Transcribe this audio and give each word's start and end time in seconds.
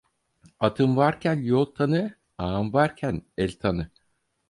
Atın 0.59 0.97
varken 0.97 1.35
yol 1.35 1.65
tanı 1.65 2.17
ağan 2.37 2.73
varken 2.73 3.21
el 3.37 3.51
tanı. 3.59 3.91